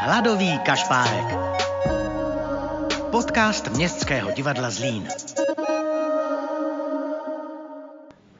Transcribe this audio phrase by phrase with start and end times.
[0.00, 1.24] Hladový kašpárek.
[3.10, 5.08] Podcast Městského divadla Zlín.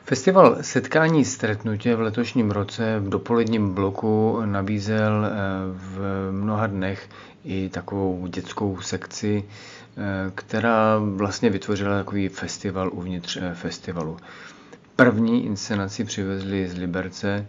[0.04, 5.30] Festival Setkání stretnutě v letošním roce v dopoledním bloku nabízel eh,
[5.72, 7.08] v mnoha dnech
[7.44, 14.16] i takovou dětskou sekci, eh, která vlastně vytvořila takový festival uvnitř eh, festivalu.
[14.96, 17.46] První inscenaci přivezli z Liberce,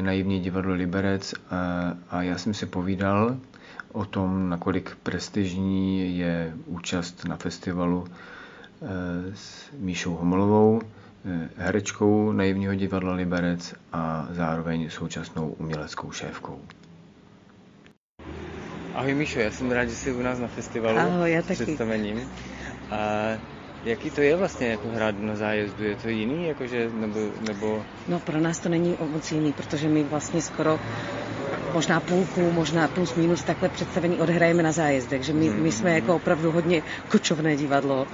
[0.00, 1.34] naivní divadlo Liberec
[2.10, 3.36] a já jsem si povídal
[3.92, 8.06] o tom, nakolik prestižní je účast na festivalu
[9.34, 10.80] s Míšou Homolovou,
[11.24, 16.60] Eh, herečkou naivního divadla Liberec a zároveň současnou uměleckou šéfkou.
[18.94, 22.20] Ahoj Míšo, já jsem rád, že jsi u nás na festivalu Ahoj, já s představením.
[22.90, 23.28] A
[23.84, 25.84] jaký to je vlastně jako hrát na zájezdu?
[25.84, 27.18] Je to jiný, jakože, nebo,
[27.48, 27.84] nebo...
[28.08, 30.78] No pro nás to není moc jiný, protože my vlastně skoro
[31.74, 36.16] možná půlku, možná plus minus takhle představení odhrajeme na zájezdech, že my, my jsme jako
[36.16, 38.06] opravdu hodně kočovné divadlo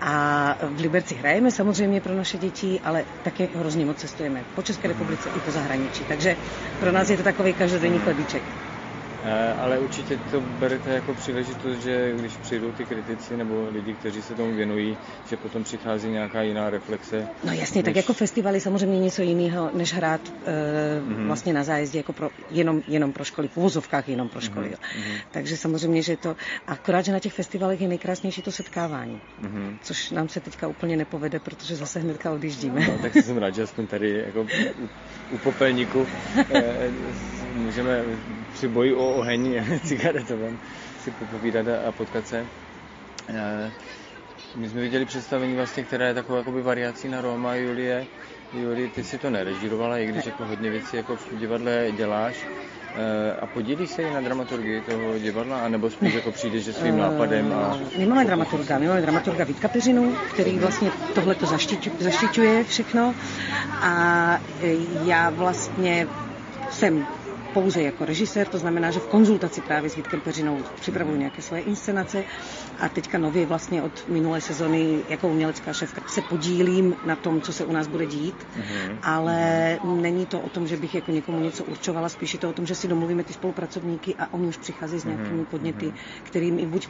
[0.00, 4.88] a v Liberci hrajeme samozřejmě pro naše děti, ale také hrozně moc cestujeme po České
[4.88, 6.04] republice i po zahraničí.
[6.04, 6.36] Takže
[6.80, 8.42] pro nás je to takový každodenní chlebíček.
[9.28, 14.22] Eh, ale určitě to berete jako příležitost, že když přijdou ty kritici nebo lidi, kteří
[14.22, 14.96] se tomu věnují,
[15.30, 17.28] že potom přichází nějaká jiná reflexe.
[17.44, 17.84] No jasně, než...
[17.84, 20.50] tak jako festivaly samozřejmě něco jiného, než hrát e,
[21.00, 21.26] mm-hmm.
[21.26, 24.68] vlastně na zájezdě jako pro, jenom, jenom pro školy, v uvozovkách jenom pro školy.
[24.68, 25.20] Mm-hmm.
[25.30, 29.76] Takže samozřejmě, že to, akorát, že na těch festivalech je nejkrásnější to setkávání, mm-hmm.
[29.82, 32.80] což nám se teďka úplně nepovede, protože zase hnedka odjíždíme.
[32.80, 34.88] No, tak jsem rád, že aspoň tady jako u,
[35.34, 36.06] u popelníku
[36.54, 36.90] e,
[37.54, 38.02] můžeme
[38.52, 40.58] při boji o oheň cigaretovém
[41.04, 42.46] si popovídat a potkat se.
[43.28, 43.70] Eh,
[44.56, 48.06] my jsme viděli představení vlastně, která je takovou jakoby variací na Roma Julie.
[48.52, 52.36] Julie, ty si to nerežírovala, i když jako hodně věcí jako v divadle děláš.
[52.94, 56.98] Eh, a podílíš se i na dramaturgii toho divadla, anebo spíš jako přijdeš že svým
[56.98, 57.52] nápadem?
[57.52, 57.78] A...
[57.98, 61.46] My máme dramaturga, my máme dramaturga Vítka Peřinu, který vlastně tohle to
[61.98, 63.14] zaštiťuje všechno
[63.82, 64.40] a
[65.04, 66.06] já vlastně
[66.70, 67.06] jsem
[67.54, 71.62] pouze jako režisér, to znamená, že v konzultaci právě s Vítkem Peřinou připravuju nějaké svoje
[71.62, 72.24] inscenace
[72.78, 77.52] a teďka nově vlastně od minulé sezony jako umělecká šéfka se podílím na tom, co
[77.52, 78.96] se u nás bude dít, mm-hmm.
[79.02, 82.52] ale není to o tom, že bych jako někomu něco určovala, spíš je to o
[82.52, 85.46] tom, že si domluvíme ty spolupracovníky a oni už přichází s nějakými mm-hmm.
[85.46, 85.96] podněty, mhm.
[86.22, 86.88] kterými buď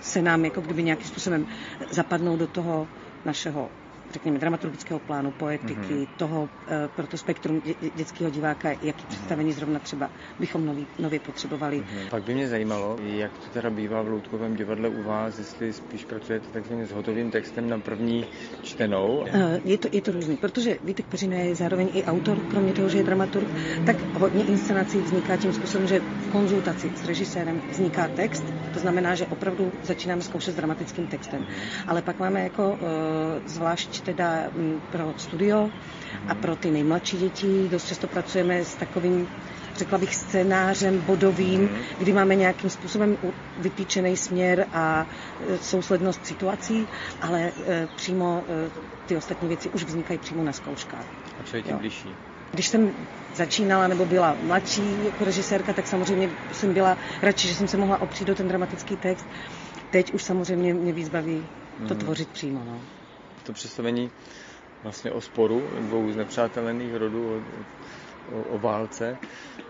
[0.00, 1.46] se nám jako kdyby nějakým způsobem
[1.90, 2.88] zapadnou do toho
[3.24, 3.70] našeho
[4.12, 6.08] řekněme, dramaturgického plánu, poetiky, mm-hmm.
[6.16, 9.08] toho e, pro to spektrum dě, dětského diváka, jaký mm-hmm.
[9.08, 11.80] představení zrovna třeba bychom nový, nově potřebovali.
[11.80, 12.08] Mm-hmm.
[12.10, 16.04] Pak by mě zajímalo, jak to teda bývá v Loutkovém divadle u vás, jestli spíš
[16.04, 18.24] pracujete takzvaně s hotovým textem na první
[18.62, 19.24] čtenou?
[19.26, 22.88] E, je to, je to různý, protože Vítek Peřina je zároveň i autor, kromě toho,
[22.88, 23.48] že je dramaturg,
[23.86, 29.14] tak hodně inscenací vzniká tím způsobem, že v konzultaci s režisérem vzniká text, to znamená,
[29.14, 31.40] že opravdu začínáme zkoušet s dramatickým textem.
[31.42, 31.84] Mm-hmm.
[31.86, 35.70] Ale pak máme jako e, zvlášť teda mm, pro studio
[36.28, 37.68] a pro ty nejmladší děti.
[37.70, 39.28] Dost často pracujeme s takovým
[39.78, 43.16] řekla bych, scénářem bodovým, kdy máme nějakým způsobem
[43.58, 45.06] vytýčený směr a
[45.48, 46.86] e, souslednost situací,
[47.22, 48.70] ale e, přímo e,
[49.06, 51.04] ty ostatní věci už vznikají přímo na zkouškách.
[51.40, 52.08] A co je tím blížší?
[52.52, 52.90] Když jsem
[53.34, 58.00] začínala nebo byla mladší jako režisérka, tak samozřejmě jsem byla radši, že jsem se mohla
[58.02, 59.26] opřít do ten dramatický text.
[59.90, 61.46] Teď už samozřejmě mě víc baví
[61.88, 62.00] to mm.
[62.00, 62.62] tvořit přímo.
[62.66, 62.80] No
[63.48, 64.10] to představení
[64.82, 67.40] vlastně o sporu dvou znepřátelených rodů, o,
[68.36, 69.18] o, o válce,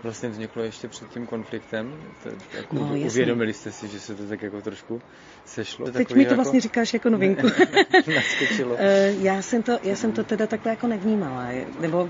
[0.03, 1.93] vlastně vzniklo ještě před tím konfliktem.
[2.23, 5.01] To, jako no, uvědomili jste si, že se to tak jako trošku
[5.45, 5.91] sešlo?
[5.91, 6.35] Teď mi to jako...
[6.35, 7.47] vlastně říkáš jako novinku.
[8.15, 8.75] Naskočilo.
[8.79, 11.47] Eh, já, jsem to, já jsem to teda takhle jako nevnímala,
[11.79, 12.09] nebo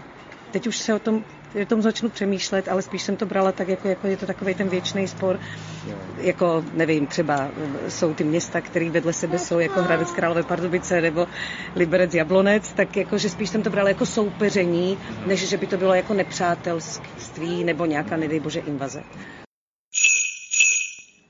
[0.51, 1.23] teď už se o tom
[1.55, 4.55] o tom začnu přemýšlet, ale spíš jsem to brala tak, jako, jako je to takový
[4.55, 5.39] ten věčný spor.
[6.17, 7.49] Jako, nevím, třeba
[7.87, 11.27] jsou ty města, které vedle sebe jsou, jako Hradec Králové Pardubice nebo
[11.75, 15.77] Liberec Jablonec, tak jako, že spíš jsem to brala jako soupeření, než že by to
[15.77, 19.03] bylo jako nepřátelství nebo nějaká, nedej bože, invaze.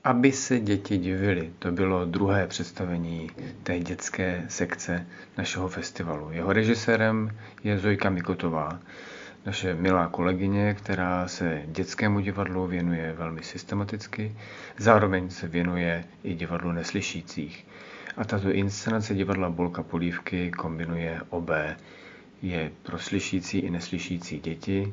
[0.04, 3.30] Aby se děti divily, to bylo druhé představení
[3.62, 5.06] té dětské sekce
[5.38, 6.30] našeho festivalu.
[6.30, 7.30] Jeho režisérem
[7.64, 8.80] je Zojka Mikotová
[9.46, 14.36] naše milá kolegyně, která se dětskému divadlu věnuje velmi systematicky,
[14.78, 17.66] zároveň se věnuje i divadlu neslyšících.
[18.16, 21.76] A tato inscenace divadla Bolka Polívky kombinuje obé.
[22.42, 24.92] Je pro slyšící i neslyšící děti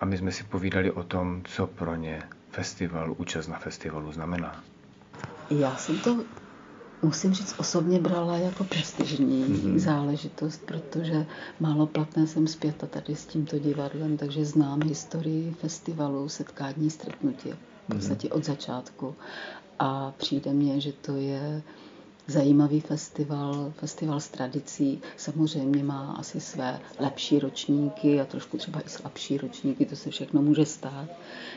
[0.00, 4.64] a my jsme si povídali o tom, co pro ně festival, účast na festivalu znamená.
[5.50, 6.24] Já jsem to
[7.02, 9.78] musím říct, osobně brala jako prestižní mm-hmm.
[9.78, 11.26] záležitost, protože
[11.60, 17.50] málo platné jsem zpěta tady s tímto divadlem, takže znám historii festivalu, setkání, stretnutí
[17.88, 18.36] v podstatě mm-hmm.
[18.36, 19.14] od začátku.
[19.78, 21.62] A přijde mně, že to je
[22.26, 25.00] zajímavý festival, festival s tradicí.
[25.16, 30.42] Samozřejmě má asi své lepší ročníky a trošku třeba i slabší ročníky, to se všechno
[30.42, 31.08] může stát.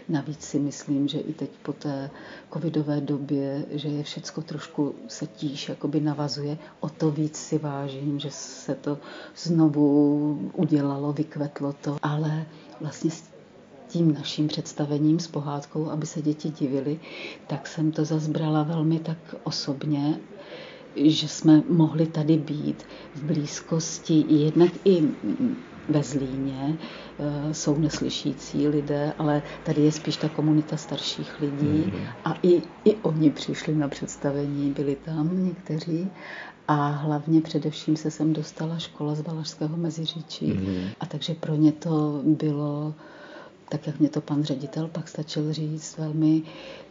[0.10, 2.10] Navíc si myslím, že i teď po té
[2.54, 8.20] covidové době, že je všecko trošku se tíž jakoby navazuje, o to víc si vážím,
[8.20, 8.98] že se to
[9.36, 12.46] znovu udělalo, vykvetlo to, ale
[12.82, 13.12] vlastně
[13.88, 17.00] tím naším představením s pohádkou, aby se děti divily,
[17.48, 20.20] tak jsem to zazbrala velmi tak osobně
[21.06, 22.84] že jsme mohli tady být
[23.16, 25.04] v blízkosti jednak i
[25.90, 26.78] ve Zlíně
[27.20, 32.08] eh, jsou neslyšící lidé, ale tady je spíš ta komunita starších lidí mm-hmm.
[32.26, 36.12] a i, i oni přišli na představení, byli tam někteří
[36.68, 40.88] a hlavně především se sem dostala škola z Valašského Meziříčí mm-hmm.
[41.00, 42.94] a takže pro ně to bylo
[43.70, 46.42] tak jak mě to pan ředitel pak stačil říct, velmi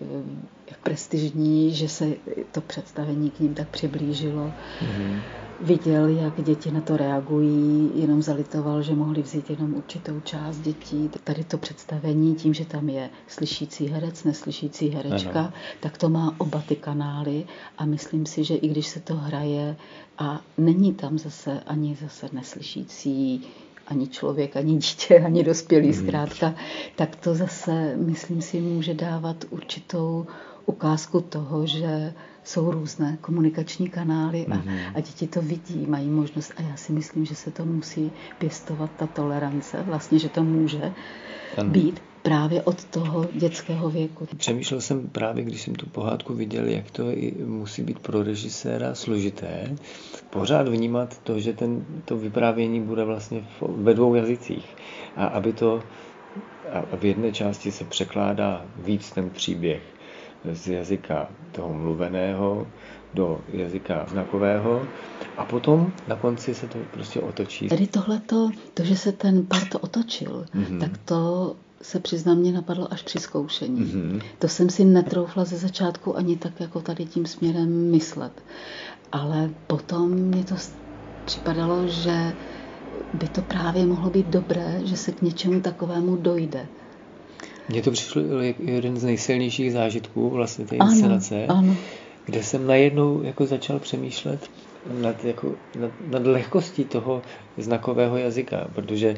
[0.02, 2.12] eh, prestižní, že se
[2.52, 4.52] to představení k ním tak přiblížilo.
[4.80, 5.20] Mm-hmm.
[5.60, 11.10] Viděl, jak děti na to reagují, jenom zalitoval, že mohli vzít jenom určitou část dětí.
[11.24, 15.52] Tady to představení, tím, že tam je slyšící herec, neslyšící herečka, ano.
[15.80, 17.44] tak to má oba ty kanály
[17.78, 19.76] a myslím si, že i když se to hraje
[20.18, 23.46] a není tam zase ani zase neslyšící
[23.86, 26.06] ani člověk, ani dítě, ani dospělý hmm.
[26.06, 26.54] zkrátka,
[26.96, 30.26] tak to zase, myslím si, může dávat určitou
[30.66, 34.78] ukázku toho, že jsou různé komunikační kanály a, mm-hmm.
[34.94, 38.90] a děti to vidí, mají možnost a já si myslím, že se to musí pěstovat
[38.96, 40.92] ta tolerance, vlastně, že to může
[41.56, 41.70] ano.
[41.70, 44.28] být právě od toho dětského věku.
[44.36, 47.04] Přemýšlel jsem právě, když jsem tu pohádku viděl, jak to
[47.44, 49.76] musí být pro režiséra složité,
[50.30, 54.76] pořád vnímat to, že ten, to vyprávění bude vlastně ve dvou jazycích.
[55.16, 55.82] A aby to
[56.72, 59.82] a v jedné části se překládá víc ten příběh
[60.52, 62.66] z jazyka toho mluveného
[63.14, 64.82] do jazyka znakového
[65.36, 67.68] a potom na konci se to prostě otočí.
[67.68, 70.80] Tady tohleto, to, že se ten part otočil, mm-hmm.
[70.80, 73.80] tak to se přiznám, mě napadlo až při zkoušení.
[73.80, 74.20] Mm-hmm.
[74.38, 78.32] To jsem si netroufla ze začátku ani tak jako tady tím směrem myslet.
[79.12, 80.54] Ale potom mě to
[81.24, 82.32] připadalo, že
[83.14, 86.66] by to právě mohlo být dobré, že se k něčemu takovému dojde.
[87.68, 91.76] Mně to přišlo jako jeden z nejsilnějších zážitků vlastně té inscenace, ano, ano.
[92.26, 94.50] Kde jsem najednou jako začal přemýšlet
[95.00, 97.22] nad, jako, nad, nad lehkostí toho
[97.58, 99.16] znakového jazyka, protože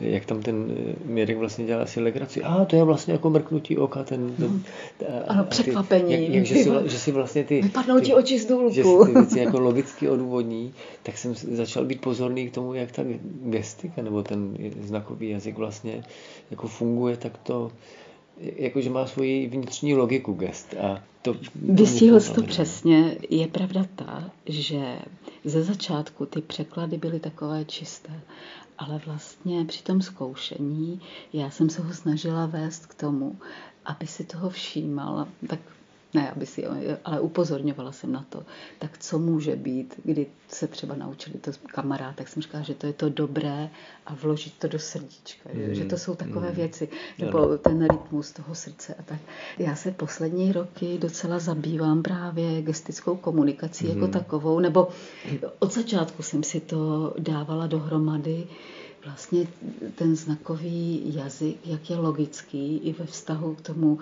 [0.00, 3.78] jak tam ten eh, Mirek vlastně dělal asi legraci, a to je vlastně jako mrknutí
[3.78, 4.62] oka, ten, ten
[5.26, 6.12] a, ano, překvapení.
[6.12, 7.62] Jak, jak, že, si, že si vlastně ty...
[7.62, 8.74] Vypadnou ti oči z důlku.
[8.74, 12.92] Že si ty věci jako logicky odůvodní, tak jsem začal být pozorný k tomu, jak
[12.92, 13.02] ta
[13.44, 16.04] gestika nebo ten znakový jazyk vlastně
[16.50, 17.70] jako funguje, tak to
[18.40, 20.74] jakože má svoji vnitřní logiku gest.
[20.74, 23.16] A to, Vystihl jsi to přesně.
[23.30, 24.98] Je pravda ta, že
[25.44, 28.20] ze začátku ty překlady byly takové čisté,
[28.78, 31.00] ale vlastně při tom zkoušení
[31.32, 33.38] já jsem se ho snažila vést k tomu,
[33.84, 35.60] aby si toho všímal, tak
[36.14, 36.66] ne, aby si,
[37.04, 38.42] ale upozorňovala jsem na to.
[38.78, 42.86] Tak co může být, kdy se třeba naučili to kamarád, tak jsem říkala, že to
[42.86, 43.70] je to dobré
[44.06, 45.74] a vložit to do srdíčka, mm.
[45.74, 46.54] že to jsou takové mm.
[46.54, 47.58] věci, nebo ano.
[47.58, 49.18] ten rytmus toho srdce a tak.
[49.58, 53.90] Já se poslední roky docela zabývám právě gestickou komunikací mm.
[53.90, 54.12] jako mhm.
[54.12, 54.88] takovou, nebo
[55.58, 58.46] od začátku jsem si to dávala dohromady,
[59.04, 59.46] vlastně
[59.94, 63.98] ten znakový jazyk, jak je logický i ve vztahu k tomu,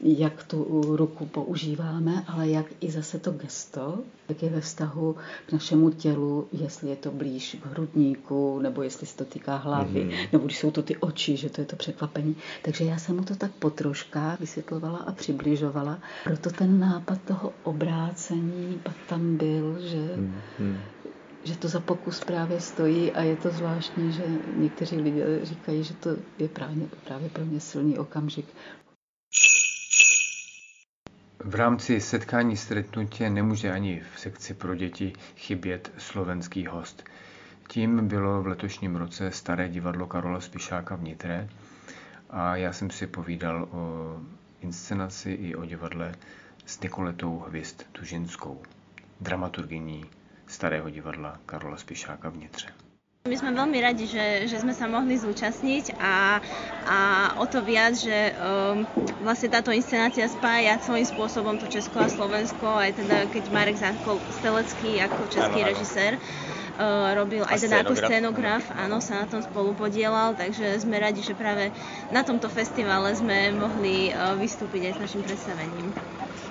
[0.00, 5.16] jak tu ruku používáme, ale jak i zase to gesto, jak je ve vztahu
[5.46, 10.04] k našemu tělu, jestli je to blíž k hrudníku, nebo jestli se to týká hlavy,
[10.04, 10.28] mm-hmm.
[10.32, 12.36] nebo když jsou to ty oči, že to je to překvapení.
[12.62, 15.98] Takže já jsem mu to tak po troškách vysvětlovala a přibližovala.
[16.24, 20.76] Proto ten nápad toho obrácení pak tam byl, že mm-hmm
[21.44, 24.22] že to za pokus právě stojí a je to zvláštní, že
[24.56, 28.46] někteří lidé říkají, že to je právě, právě pro mě silný okamžik.
[31.44, 37.04] V rámci setkání stretnutě nemůže ani v sekci pro děti chybět slovenský host.
[37.68, 41.48] Tím bylo v letošním roce Staré divadlo Karola Spišáka v Nitre
[42.30, 44.16] a já jsem si povídal o
[44.60, 46.14] inscenaci i o divadle
[46.66, 48.62] s Nikoletou Hvist Tužinskou,
[49.20, 50.04] dramaturgyní
[50.50, 52.68] Starého divadla Karola Spišáka v Nitře.
[53.28, 56.40] My sme veľmi radi, že, že sme sa mohli zúčastniť a,
[56.88, 56.98] a
[57.36, 58.88] o to viac, že um,
[59.20, 64.16] vlastne táto inscenácia spája svojím spôsobom to Česko a Slovensko, aj teda keď Marek Zákol
[64.40, 69.76] Stelecký ako český režisér uh, robil aj teda ako scénograf, áno, sa na tom spolu
[69.76, 71.68] podielal, takže sme radi, že práve
[72.08, 75.92] na tomto festivale sme mohli uh, vystúpiť aj s naším predstavením.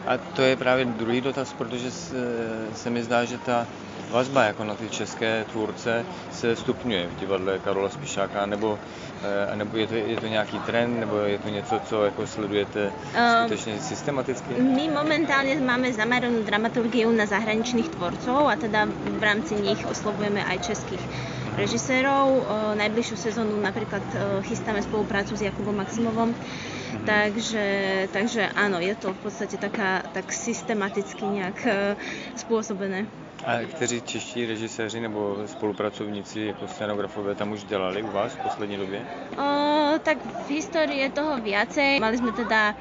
[0.08, 2.16] A to je právě druhý dotaz, protože se,
[2.74, 3.68] se mi zdá, že ta
[4.12, 8.80] vazba jako na ty české tvůrce se stupňuje v divadle Karola Spišáka, nebo,
[9.52, 12.92] eh, nebo je, to, je to nějaký trend, nebo je to něco, co jako sledujete
[13.40, 14.54] skutečně systematicky?
[14.54, 18.86] My momentálně máme zameranú dramaturgiu na zahraničných tvorcov a teda
[19.20, 21.04] v rámci nich oslovujeme aj českých
[21.56, 22.48] režisérov.
[22.80, 24.02] Najbližšiu sezónu napríklad
[24.48, 26.36] chystáme spoluprácu s Jakubom Maximovom.
[27.06, 27.66] Takže,
[28.12, 31.58] takže áno, je to v podstate taká, tak systematicky nejak
[32.36, 33.06] spôsobené.
[33.46, 38.78] A kteří čeští režiséři nebo spolupracovníci jako scenografové tam už dělali u vás v poslední
[38.78, 39.02] době?
[39.38, 42.00] O, tak v histórii je toho viacej.
[42.00, 42.76] Mali sme teda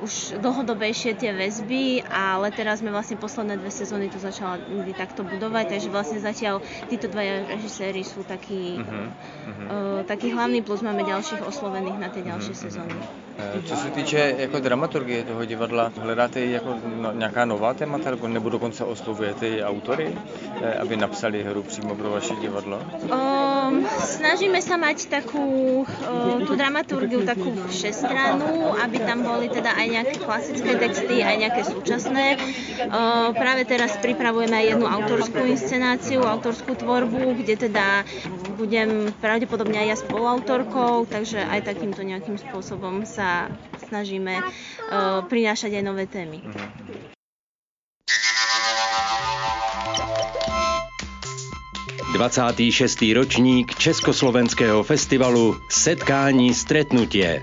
[0.00, 4.56] už dlhodobejšie tie väzby, ale teraz sme vlastne posledné dve sezóny to začala
[4.96, 9.66] takto budovať, takže vlastne zatiaľ títo dvaja režiséri sú takí, uh-huh, uh-huh.
[9.68, 12.96] Uh, takí hlavní, plus máme ďalších oslovených na tie ďalšie uh-huh, sezóny.
[12.96, 13.29] Eh,
[13.64, 18.84] co se týče jako dramaturgie toho divadla, hledáte jako no, nějaká nová témata, nebo dokonce
[18.84, 20.18] oslovujete i autory,
[20.62, 22.80] eh, aby napsali hru přímo pro vaše divadlo?
[23.10, 29.86] Um, snažíme sa mať takú uh, tú dramaturgiu takú všestranú, aby tam boli teda aj
[29.88, 32.36] nejaké klasické texty, aj nejaké súčasné.
[32.90, 38.04] Uh, práve teraz pripravujeme aj jednu autorskú inscenáciu, autorskú tvorbu, kde teda
[38.60, 43.48] budem pravdepodobne aj ja spoluautorkou, takže aj takýmto nejakým spôsobom sa
[43.88, 46.44] snažíme uh, prinášať aj nové témy.
[52.12, 57.40] Dvacátý šestý ročník Československého festivalu Setkání stretnutie.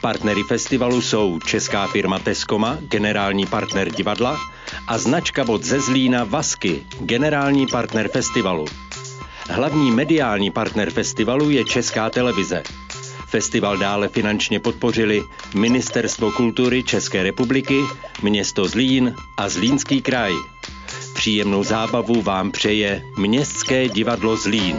[0.00, 4.38] Partnery festivalu jsou česká firma Teskoma, generální partner divadla,
[4.86, 8.64] a značka bod ze Zlína Vasky, generální partner festivalu.
[9.50, 12.62] Hlavní mediální partner festivalu je Česká televize.
[13.26, 15.22] Festival dále finančně podpořili
[15.54, 17.80] Ministerstvo kultury České republiky,
[18.22, 20.32] město Zlín a Zlínský kraj.
[21.14, 24.76] Příjemnou zábavu vám přeje Městské divadlo Zlín.